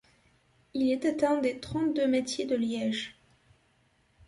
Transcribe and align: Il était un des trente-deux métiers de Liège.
Il 0.73 0.91
était 0.91 1.23
un 1.23 1.37
des 1.39 1.59
trente-deux 1.59 2.07
métiers 2.07 2.47
de 2.47 2.55
Liège. 2.55 3.15